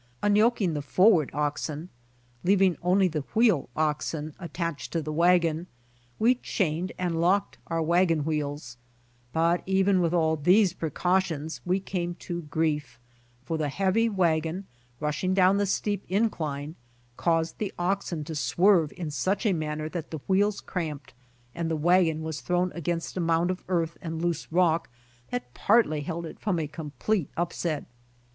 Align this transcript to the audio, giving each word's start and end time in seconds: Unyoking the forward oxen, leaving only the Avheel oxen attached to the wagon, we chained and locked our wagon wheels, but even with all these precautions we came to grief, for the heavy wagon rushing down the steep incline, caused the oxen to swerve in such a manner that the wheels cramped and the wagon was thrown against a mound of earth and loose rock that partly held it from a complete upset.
Unyoking 0.23 0.73
the 0.73 0.81
forward 0.81 1.29
oxen, 1.31 1.87
leaving 2.43 2.75
only 2.81 3.07
the 3.07 3.21
Avheel 3.21 3.67
oxen 3.75 4.33
attached 4.39 4.91
to 4.91 4.99
the 4.99 5.13
wagon, 5.13 5.67
we 6.17 6.33
chained 6.33 6.91
and 6.97 7.21
locked 7.21 7.59
our 7.67 7.83
wagon 7.83 8.25
wheels, 8.25 8.77
but 9.31 9.61
even 9.67 10.01
with 10.01 10.11
all 10.11 10.35
these 10.35 10.73
precautions 10.73 11.61
we 11.65 11.79
came 11.79 12.15
to 12.15 12.41
grief, 12.41 12.99
for 13.45 13.59
the 13.59 13.69
heavy 13.69 14.09
wagon 14.09 14.65
rushing 14.99 15.35
down 15.35 15.57
the 15.57 15.67
steep 15.67 16.03
incline, 16.09 16.73
caused 17.15 17.59
the 17.59 17.71
oxen 17.77 18.23
to 18.23 18.33
swerve 18.33 18.91
in 18.97 19.11
such 19.11 19.45
a 19.45 19.53
manner 19.53 19.87
that 19.87 20.09
the 20.09 20.17
wheels 20.27 20.61
cramped 20.61 21.13
and 21.53 21.69
the 21.69 21.75
wagon 21.75 22.23
was 22.23 22.41
thrown 22.41 22.71
against 22.73 23.17
a 23.17 23.21
mound 23.21 23.51
of 23.51 23.63
earth 23.67 23.99
and 24.01 24.19
loose 24.19 24.51
rock 24.51 24.89
that 25.29 25.53
partly 25.53 26.01
held 26.01 26.25
it 26.25 26.39
from 26.39 26.57
a 26.57 26.65
complete 26.67 27.29
upset. 27.37 27.85